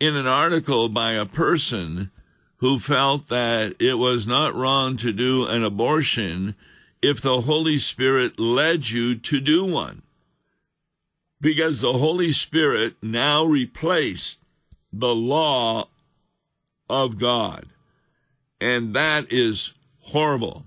in 0.00 0.16
an 0.16 0.26
article 0.26 0.88
by 0.88 1.12
a 1.12 1.26
person 1.26 2.10
who 2.60 2.78
felt 2.78 3.28
that 3.28 3.76
it 3.78 3.98
was 3.98 4.26
not 4.26 4.54
wrong 4.54 4.96
to 4.96 5.12
do 5.12 5.46
an 5.48 5.62
abortion 5.62 6.54
if 7.02 7.20
the 7.20 7.42
Holy 7.42 7.76
Spirit 7.76 8.38
led 8.40 8.88
you 8.88 9.16
to 9.16 9.38
do 9.38 9.66
one. 9.66 10.00
Because 11.40 11.80
the 11.80 11.94
Holy 11.94 12.32
Spirit 12.32 12.96
now 13.02 13.44
replaced 13.44 14.38
the 14.92 15.14
law 15.14 15.88
of 16.88 17.18
God. 17.18 17.66
And 18.60 18.94
that 18.94 19.32
is 19.32 19.72
horrible. 20.00 20.66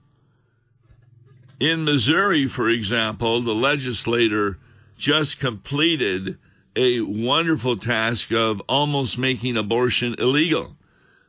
In 1.60 1.86
Missouri, 1.86 2.48
for 2.48 2.70
example, 2.70 3.42
the 3.42 3.54
legislator 3.54 4.58
just 4.98 5.40
completed 5.40 6.38
a 6.76 7.02
wonderful 7.02 7.78
task 7.78 8.32
of 8.32 8.62
almost 8.68 9.18
making 9.18 9.58
abortion 9.58 10.16
illegal. 10.18 10.76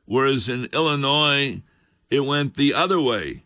Whereas 0.07 0.49
in 0.49 0.67
Illinois, 0.67 1.61
it 2.11 2.21
went 2.21 2.57
the 2.57 2.73
other 2.73 3.01
way. 3.01 3.43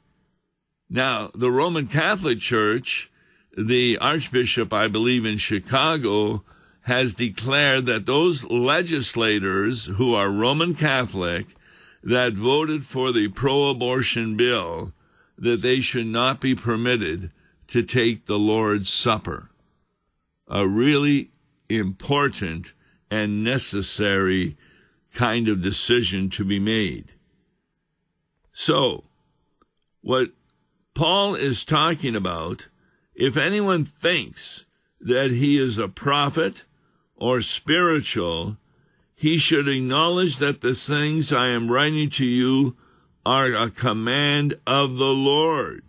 Now, 0.89 1.31
the 1.35 1.51
Roman 1.51 1.87
Catholic 1.87 2.41
Church, 2.41 3.11
the 3.59 3.99
Archbishop, 3.99 4.73
I 4.73 4.87
believe, 4.87 5.25
in 5.25 5.37
Chicago, 5.37 6.45
has 6.83 7.15
declared 7.15 7.87
that 7.87 8.07
those 8.07 8.45
legislators 8.45 9.87
who 9.97 10.15
are 10.15 10.31
Roman 10.31 10.75
Catholic 10.75 11.49
that 12.03 12.35
voted 12.35 12.85
for 12.85 13.11
the 13.11 13.27
pro 13.29 13.69
abortion 13.69 14.37
bill, 14.37 14.93
that 15.37 15.61
they 15.61 15.81
should 15.81 16.07
not 16.07 16.41
be 16.41 16.55
permitted 16.55 17.33
to 17.67 17.83
take 17.83 18.27
the 18.27 18.39
Lord's 18.39 18.91
Supper. 18.91 19.51
A 20.47 20.67
really 20.67 21.31
important 21.69 22.73
and 23.11 23.43
necessary 23.43 24.57
kind 25.13 25.49
of 25.49 25.61
decision 25.61 26.31
to 26.31 26.45
be 26.45 26.61
made. 26.61 27.13
So, 28.53 29.05
what 30.01 30.31
Paul 30.95 31.35
is 31.35 31.65
talking 31.65 32.15
about 32.15 32.69
if 33.19 33.37
anyone 33.37 33.85
thinks 33.85 34.65
that 35.01 35.33
he 35.33 35.59
is 35.59 35.77
a 35.77 35.89
prophet 35.89 36.63
or 37.17 37.43
spiritual, 37.43 38.57
he 39.17 39.39
should 39.39 39.69
acknowledge 39.69 40.39
that 40.39 40.61
the 40.61 40.73
things 40.73 41.33
I 41.33 41.49
am 41.49 41.69
writing 41.69 42.11
to 42.11 42.25
you 42.25 42.77
are 43.27 43.53
a 43.53 43.71
command 43.71 44.55
of 44.69 44.99
the 44.99 45.07
Lord. 45.07 45.83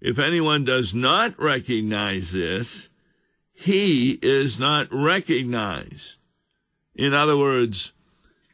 If 0.00 0.20
anyone 0.20 0.64
does 0.64 0.94
not 0.94 1.36
recognize 1.40 2.30
this, 2.30 2.88
he 3.52 4.20
is 4.22 4.60
not 4.60 4.86
recognized. 4.92 6.18
In 6.94 7.14
other 7.14 7.36
words, 7.36 7.90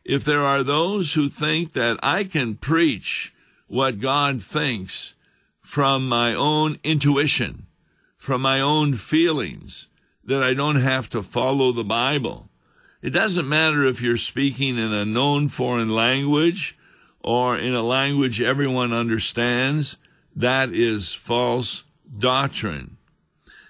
if 0.07 0.25
there 0.25 0.43
are 0.43 0.63
those 0.63 1.13
who 1.13 1.29
think 1.29 1.75
that 1.75 1.99
I 2.03 2.25
can 2.25 2.55
preach 2.55 3.35
what 3.67 4.01
God 4.01 4.43
thinks 4.43 5.13
from 5.63 6.09
my 6.09 6.35
own 6.35 6.79
intuition, 6.85 7.67
from 8.19 8.43
my 8.43 8.61
own 8.61 8.95
feelings, 8.95 9.89
that 10.25 10.43
I 10.43 10.55
don't 10.55 10.77
have 10.77 11.09
to 11.11 11.23
follow 11.23 11.73
the 11.73 11.85
Bible. 11.85 12.51
It 13.01 13.11
doesn't 13.11 13.49
matter 13.49 13.85
if 13.85 14.01
you're 14.01 14.17
speaking 14.17 14.79
in 14.79 14.93
a 14.93 15.05
known 15.05 15.49
foreign 15.49 15.91
language 15.91 16.77
or 17.21 17.57
in 17.57 17.75
a 17.75 17.83
language 17.83 18.41
everyone 18.41 18.93
understands. 18.93 19.99
That 20.37 20.73
is 20.73 21.13
false 21.13 21.85
doctrine. 22.17 22.99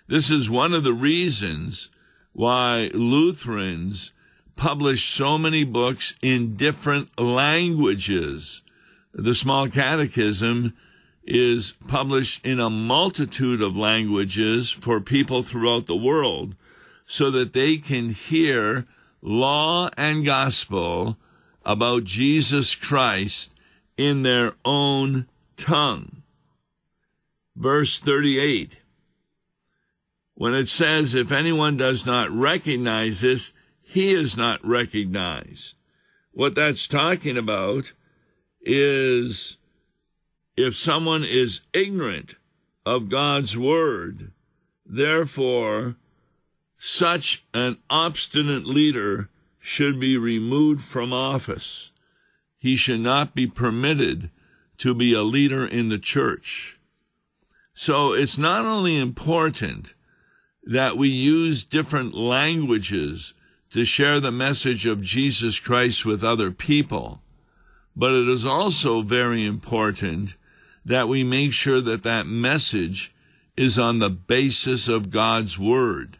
This 0.07 0.31
is 0.31 0.51
one 0.51 0.75
of 0.75 0.85
the 0.85 0.93
reasons 0.93 1.89
why 2.33 2.91
Lutherans 2.93 4.13
publish 4.57 5.09
so 5.09 5.39
many 5.39 5.65
books 5.65 6.15
in 6.21 6.57
different 6.57 7.19
languages. 7.19 8.63
The 9.15 9.35
Small 9.35 9.69
Catechism 9.69 10.75
is 11.25 11.73
published 11.87 12.45
in 12.45 12.59
a 12.59 12.71
multitude 12.71 13.63
of 13.63 13.77
languages 13.77 14.71
for 14.71 15.01
people 15.01 15.43
throughout 15.43 15.87
the 15.87 15.97
world 15.97 16.55
so 17.07 17.31
that 17.31 17.53
they 17.53 17.77
can 17.77 18.11
hear 18.11 18.87
law 19.21 19.89
and 19.97 20.25
gospel 20.25 21.17
about 21.65 22.05
Jesus 22.05 22.75
Christ 22.75 23.51
in 23.97 24.23
their 24.23 24.55
own 24.65 25.27
tongue. 25.57 26.23
Verse 27.55 27.99
38. 28.01 28.79
When 30.35 30.55
it 30.55 30.69
says, 30.69 31.15
if 31.15 31.31
anyone 31.31 31.77
does 31.77 32.05
not 32.05 32.31
recognize 32.31 33.21
this, 33.21 33.53
he 33.83 34.13
is 34.13 34.37
not 34.37 34.67
recognized. 34.67 35.75
What 36.33 36.55
that's 36.55 36.89
talking 36.89 37.37
about 37.37 37.93
is 38.63 39.59
if 40.57 40.77
someone 40.77 41.25
is 41.25 41.61
ignorant 41.73 42.35
of 42.85 43.09
God's 43.09 43.57
word, 43.57 44.33
therefore, 44.85 45.97
such 46.77 47.45
an 47.55 47.79
obstinate 47.89 48.67
leader 48.67 49.29
should 49.59 50.01
be 50.01 50.17
removed 50.17 50.83
from 50.83 51.13
office. 51.13 51.93
He 52.59 52.77
should 52.77 53.01
not 53.01 53.35
be 53.35 53.47
permitted 53.47 54.31
to 54.79 54.95
be 54.95 55.15
a 55.15 55.23
leader 55.23 55.67
in 55.67 55.89
the 55.89 55.99
church. 55.99 56.79
So 57.75 58.13
it's 58.13 58.37
not 58.37 58.65
only 58.67 58.99
important 58.99 59.95
that 60.65 60.97
we 60.97 61.09
use 61.09 61.65
different 61.65 62.15
languages 62.17 63.35
to 63.71 63.85
share 63.85 64.21
the 64.21 64.33
message 64.33 64.85
of 64.85 65.01
Jesus 65.01 65.59
Christ 65.59 66.05
with 66.05 66.23
other 66.23 66.51
people, 66.51 67.23
but 67.97 68.13
it 68.13 68.29
is 68.29 68.45
also 68.45 69.03
very 69.03 69.45
important 69.47 70.37
that 70.85 71.09
we 71.09 71.25
make 71.25 71.53
sure 71.53 71.81
that 71.81 72.03
that 72.03 72.27
message 72.27 73.13
is 73.57 73.79
on 73.79 73.99
the 73.99 74.11
basis 74.11 74.89
of 74.89 75.11
God's 75.11 75.59
Word. 75.59 76.17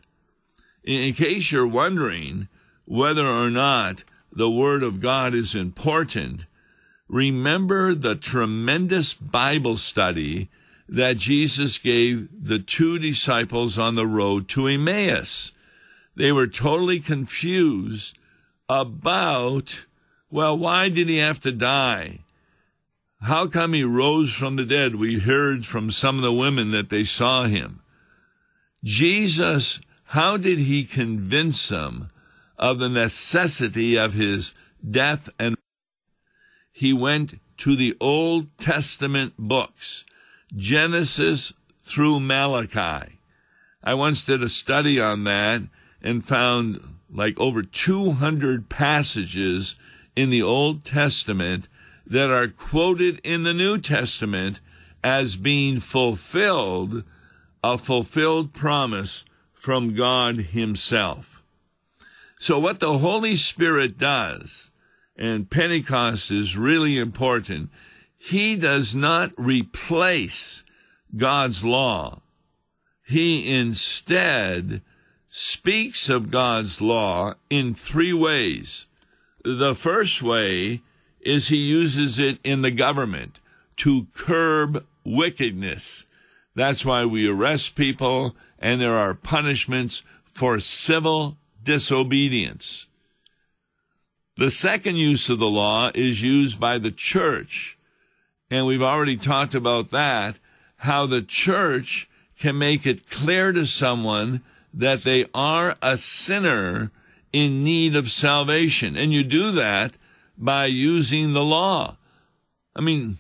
In 0.85 1.15
case 1.15 1.53
you're 1.53 1.67
wondering 1.67 2.49
whether 2.85 3.27
or 3.27 3.51
not 3.51 4.05
the 4.33 4.51
Word 4.51 4.83
of 4.83 5.01
God 5.01 5.35
is 5.35 5.55
important, 5.55 6.47
remember 7.09 7.95
the 7.95 8.15
tremendous 8.15 9.15
Bible 9.15 9.77
study 9.77 10.49
that 10.89 11.17
Jesus 11.17 11.79
gave 11.79 12.29
the 12.33 12.59
two 12.59 12.99
disciples 12.99 13.79
on 13.79 13.95
the 13.95 14.07
road 14.07 14.49
to 14.49 14.67
Emmaus. 14.67 15.53
They 16.15 16.33
were 16.33 16.47
totally 16.47 17.01
confused 17.01 18.19
about, 18.69 19.87
well, 20.31 20.57
why 20.57 20.89
did 20.89 21.09
he 21.09 21.19
have 21.19 21.41
to 21.41 21.53
die? 21.53 22.21
How 23.23 23.47
come 23.47 23.73
he 23.73 23.85
rose 23.85 24.33
from 24.33 24.57
the 24.57 24.65
dead? 24.65 24.97
We 24.97 25.21
heard 25.21 25.65
from 25.65 25.91
some 25.91 26.17
of 26.17 26.23
the 26.23 26.33
women 26.33 26.73
that 26.73 26.91
they 26.91 27.05
saw 27.05 27.45
him. 27.45 27.81
Jesus, 28.83 29.81
how 30.07 30.37
did 30.37 30.59
he 30.59 30.85
convince 30.85 31.69
them 31.69 32.11
of 32.59 32.79
the 32.79 32.89
necessity 32.89 33.97
of 33.97 34.15
his 34.15 34.55
death 34.89 35.29
and 35.39 35.57
he 36.73 36.93
went 36.93 37.41
to 37.59 37.77
the 37.77 37.97
Old 38.01 38.57
Testament 38.59 39.35
books, 39.39 40.05
Genesis 40.57 41.53
through 41.85 42.19
Malachi. 42.19 43.21
I 43.85 43.95
once 43.95 44.25
did 44.25 44.43
a 44.43 44.49
study 44.49 45.01
on 45.01 45.25
that 45.25 45.63
and 46.03 46.27
found 46.27 46.81
like 47.13 47.39
over 47.39 47.63
200 47.63 48.69
passages 48.69 49.77
in 50.17 50.31
the 50.31 50.43
Old 50.43 50.85
Testament 50.85 51.69
that 52.13 52.31
are 52.31 52.47
quoted 52.49 53.19
in 53.25 53.43
the 53.43 53.55
New 53.55 53.79
Testament 53.79 54.61
as 55.03 55.35
being 55.35 55.81
fulfilled, 55.81 57.05
a 57.65 57.79
fulfilled 57.79 58.53
promise 58.53 59.25
from 59.55 59.95
God 59.95 60.37
Himself. 60.37 61.43
So, 62.39 62.59
what 62.59 62.81
the 62.81 62.99
Holy 62.99 63.35
Spirit 63.35 63.97
does, 63.97 64.71
and 65.17 65.49
Pentecost 65.49 66.31
is 66.31 66.55
really 66.55 66.99
important, 66.99 67.71
He 68.19 68.57
does 68.57 68.95
not 68.95 69.33
replace 69.39 70.65
God's 71.17 71.65
law. 71.65 72.21
He 73.07 73.51
instead 73.51 74.83
speaks 75.31 76.11
of 76.11 76.31
God's 76.31 76.83
law 76.83 77.37
in 77.49 77.73
three 77.73 78.13
ways. 78.13 78.87
The 79.45 79.75
first 79.75 80.23
way 80.23 80.83
is 81.23 81.49
he 81.49 81.57
uses 81.57 82.19
it 82.19 82.39
in 82.45 82.63
the 82.63 82.71
government 82.71 83.41
to 83.77 84.07
curb 84.15 84.85
wickedness. 85.05 86.07
That's 86.55 86.85
why 86.85 87.05
we 87.05 87.29
arrest 87.29 87.75
people 87.75 88.37
and 88.59 88.81
there 88.81 88.97
are 88.97 89.15
punishments 89.15 90.03
for 90.25 90.61
civil 90.61 91.37
disobedience. 91.63 92.87
The 94.37 94.51
second 94.51 94.97
use 94.97 95.29
of 95.29 95.39
the 95.39 95.51
law 95.51 95.91
is 95.95 96.23
used 96.23 96.59
by 96.59 96.79
the 96.79 96.91
church. 96.91 97.79
And 98.51 98.67
we've 98.67 98.83
already 98.83 99.17
talked 99.17 99.55
about 99.55 99.91
that, 99.91 100.39
how 100.77 101.07
the 101.07 101.23
church 101.23 102.09
can 102.39 102.59
make 102.59 102.87
it 102.87 103.09
clear 103.11 103.53
to 103.53 103.67
someone 103.67 104.43
that 104.75 105.05
they 105.05 105.27
are 105.35 105.77
a 105.83 105.97
sinner 105.97 106.91
in 107.33 107.65
need 107.65 107.95
of 107.97 108.11
salvation. 108.11 108.97
And 108.97 109.13
you 109.13 109.23
do 109.23 109.53
that 109.53 109.93
by 110.37 110.67
using 110.67 111.33
the 111.33 111.45
law. 111.45 111.97
I 112.75 112.81
mean, 112.81 113.19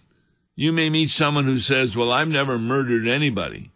you 0.54 0.72
may 0.72 0.90
meet 0.90 1.10
someone 1.10 1.44
who 1.44 1.58
says, 1.58 1.96
Well, 1.96 2.12
I've 2.12 2.28
never 2.28 2.58
murdered 2.58 3.08
anybody. 3.08 3.70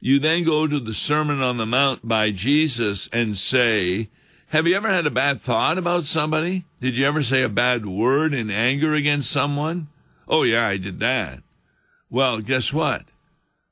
You 0.00 0.18
then 0.18 0.44
go 0.44 0.66
to 0.66 0.78
the 0.78 0.94
Sermon 0.94 1.42
on 1.42 1.56
the 1.56 1.66
Mount 1.66 2.06
by 2.06 2.30
Jesus 2.30 3.08
and 3.12 3.36
say, 3.36 4.10
Have 4.48 4.66
you 4.66 4.76
ever 4.76 4.90
had 4.90 5.06
a 5.06 5.10
bad 5.10 5.40
thought 5.40 5.78
about 5.78 6.04
somebody? 6.04 6.64
Did 6.80 6.96
you 6.96 7.06
ever 7.06 7.22
say 7.22 7.42
a 7.42 7.48
bad 7.48 7.86
word 7.86 8.34
in 8.34 8.50
anger 8.50 8.94
against 8.94 9.30
someone? 9.30 9.88
Oh, 10.28 10.42
yeah, 10.42 10.66
I 10.66 10.76
did 10.76 11.00
that. 11.00 11.42
Well, 12.10 12.40
guess 12.40 12.72
what? 12.72 13.04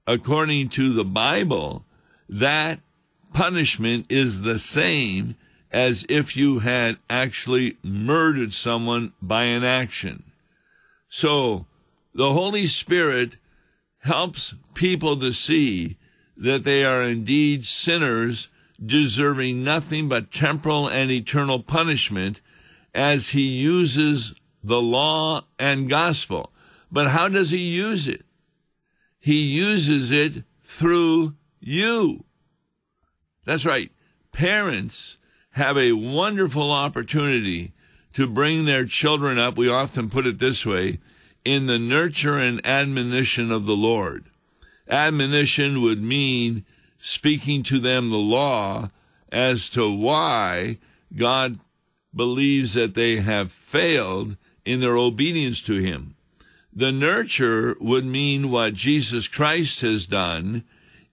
According 0.06 0.70
to 0.70 0.92
the 0.92 1.04
Bible, 1.04 1.84
that 2.28 2.80
punishment 3.32 4.06
is 4.08 4.42
the 4.42 4.58
same 4.58 5.36
as 5.72 6.04
if 6.08 6.36
you 6.36 6.58
had 6.58 6.98
actually 7.08 7.78
murdered 7.82 8.52
someone 8.52 9.12
by 9.22 9.44
an 9.44 9.64
action. 9.64 10.24
So, 11.08 11.66
the 12.14 12.34
Holy 12.34 12.66
Spirit 12.66 13.36
helps 14.00 14.54
people 14.74 15.18
to 15.18 15.32
see 15.32 15.96
that 16.36 16.64
they 16.64 16.84
are 16.84 17.02
indeed 17.02 17.64
sinners 17.64 18.48
deserving 18.84 19.64
nothing 19.64 20.08
but 20.08 20.30
temporal 20.30 20.88
and 20.88 21.10
eternal 21.10 21.60
punishment 21.62 22.40
as 22.94 23.30
he 23.30 23.42
uses 23.42 24.34
the 24.62 24.82
law 24.82 25.44
and 25.58 25.88
gospel. 25.88 26.52
But 26.90 27.08
how 27.08 27.28
does 27.28 27.50
he 27.50 27.58
use 27.58 28.06
it? 28.06 28.24
He 29.18 29.42
uses 29.42 30.10
it 30.10 30.44
through 30.62 31.34
you. 31.60 32.24
That's 33.44 33.64
right. 33.64 33.90
Parents 34.32 35.16
have 35.52 35.76
a 35.76 35.92
wonderful 35.92 36.70
opportunity 36.70 37.72
to 38.14 38.26
bring 38.26 38.64
their 38.64 38.84
children 38.84 39.38
up. 39.38 39.56
We 39.56 39.68
often 39.68 40.10
put 40.10 40.26
it 40.26 40.38
this 40.38 40.66
way 40.66 40.98
in 41.44 41.66
the 41.66 41.78
nurture 41.78 42.38
and 42.38 42.64
admonition 42.66 43.50
of 43.50 43.66
the 43.66 43.76
Lord. 43.76 44.26
Admonition 44.88 45.80
would 45.80 46.02
mean 46.02 46.64
speaking 46.98 47.62
to 47.64 47.78
them 47.78 48.10
the 48.10 48.16
law 48.16 48.90
as 49.30 49.68
to 49.70 49.90
why 49.90 50.78
God 51.16 51.58
believes 52.14 52.74
that 52.74 52.94
they 52.94 53.16
have 53.16 53.50
failed 53.50 54.36
in 54.64 54.80
their 54.80 54.96
obedience 54.96 55.60
to 55.62 55.78
Him. 55.78 56.14
The 56.72 56.92
nurture 56.92 57.76
would 57.80 58.04
mean 58.04 58.50
what 58.50 58.74
Jesus 58.74 59.28
Christ 59.28 59.80
has 59.80 60.06
done 60.06 60.64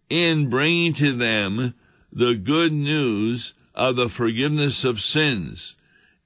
in 0.09 0.49
bringing 0.49 0.93
to 0.93 1.13
them 1.13 1.73
the 2.11 2.35
good 2.35 2.73
news 2.73 3.53
of 3.79 3.95
the 3.95 4.09
forgiveness 4.09 4.83
of 4.83 5.01
sins 5.01 5.77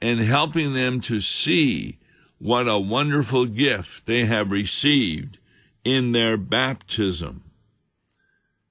and 0.02 0.20
helping 0.20 0.74
them 0.74 1.00
to 1.00 1.22
see 1.22 2.00
what 2.40 2.68
a 2.68 2.80
wonderful 2.80 3.46
gift 3.46 4.08
they 4.08 4.26
have 4.26 4.50
received 4.50 5.38
in 5.86 6.14
their 6.14 6.36
baptism. 6.36 7.44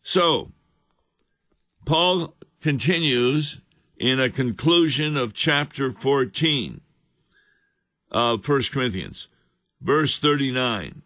So, 0.02 0.50
Paul 1.86 2.34
continues 2.60 3.60
in 3.96 4.18
a 4.18 4.28
conclusion 4.28 5.16
of 5.16 5.32
chapter 5.32 5.92
14 5.92 6.80
of 8.10 8.46
1 8.46 8.62
Corinthians, 8.72 9.28
verse 9.80 10.18
39. 10.18 11.02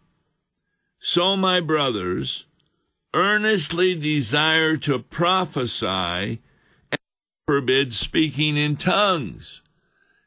So, 0.99 1.37
my 1.37 1.59
brothers, 1.59 2.45
earnestly 3.13 3.93
desire 3.93 4.77
to 4.77 4.97
prophesy 4.97 6.41
forbid 7.47 7.93
speaking 7.93 8.57
in 8.57 8.75
tongues. 8.75 9.61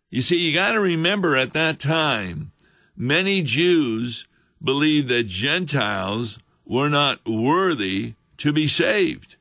You 0.09 0.23
see, 0.23 0.39
you 0.39 0.55
got 0.55 0.73
to 0.73 0.81
remember 0.81 1.37
at 1.37 1.53
that 1.53 1.79
time, 1.79 2.53
many 2.97 3.43
Jews 3.43 4.27
believed 4.63 5.09
that 5.09 5.25
Gentiles 5.25 6.39
were 6.65 6.89
not 6.89 7.21
worthy 7.29 8.15
to 8.39 8.55
be 8.55 8.67
saved. 8.67 9.37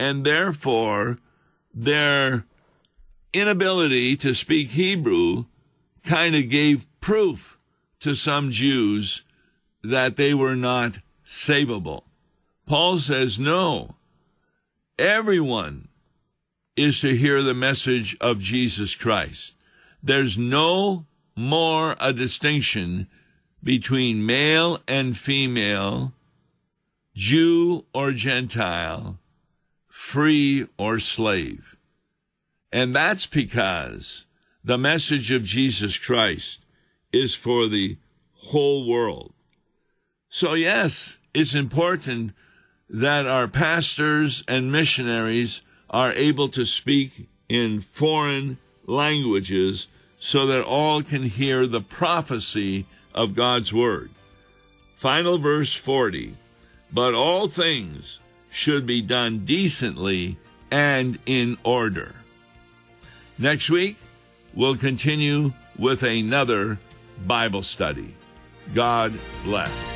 And 0.00 0.26
therefore, 0.26 1.18
their 1.72 2.44
inability 3.32 4.16
to 4.16 4.34
speak 4.34 4.70
Hebrew 4.70 5.44
kind 6.02 6.34
of 6.34 6.50
gave 6.50 6.84
proof 7.00 7.60
to 8.00 8.14
some 8.14 8.50
Jews 8.50 9.22
that 9.84 10.16
they 10.16 10.34
were 10.34 10.56
not 10.56 10.98
savable. 11.24 12.02
Paul 12.66 12.98
says, 12.98 13.38
no, 13.38 13.94
everyone 14.98 15.88
is 16.76 17.00
to 17.00 17.16
hear 17.16 17.42
the 17.42 17.54
message 17.54 18.16
of 18.20 18.38
Jesus 18.38 18.94
Christ. 18.94 19.54
There's 20.02 20.36
no 20.36 21.06
more 21.34 21.96
a 21.98 22.12
distinction 22.12 23.08
between 23.62 24.24
male 24.24 24.80
and 24.86 25.16
female, 25.16 26.12
Jew 27.14 27.84
or 27.92 28.12
Gentile, 28.12 29.18
free 29.88 30.66
or 30.78 31.00
slave. 31.00 31.76
And 32.70 32.94
that's 32.94 33.26
because 33.26 34.26
the 34.62 34.78
message 34.78 35.32
of 35.32 35.44
Jesus 35.44 35.96
Christ 35.96 36.64
is 37.12 37.34
for 37.34 37.68
the 37.68 37.96
whole 38.34 38.86
world. 38.86 39.32
So, 40.28 40.54
yes, 40.54 41.18
it's 41.32 41.54
important 41.54 42.32
that 42.88 43.26
our 43.26 43.48
pastors 43.48 44.44
and 44.46 44.70
missionaries 44.70 45.62
are 45.90 46.12
able 46.12 46.48
to 46.50 46.64
speak 46.64 47.28
in 47.48 47.80
foreign 47.80 48.58
languages 48.86 49.88
so 50.18 50.46
that 50.46 50.64
all 50.64 51.02
can 51.02 51.22
hear 51.22 51.66
the 51.66 51.80
prophecy 51.80 52.86
of 53.14 53.34
God's 53.34 53.72
Word. 53.72 54.10
Final 54.96 55.38
verse 55.38 55.74
40 55.74 56.36
But 56.92 57.14
all 57.14 57.48
things 57.48 58.20
should 58.50 58.86
be 58.86 59.02
done 59.02 59.44
decently 59.44 60.38
and 60.70 61.18
in 61.26 61.58
order. 61.62 62.14
Next 63.38 63.68
week, 63.70 63.96
we'll 64.54 64.76
continue 64.76 65.52
with 65.78 66.02
another 66.02 66.78
Bible 67.26 67.62
study. 67.62 68.14
God 68.74 69.18
bless. 69.44 69.95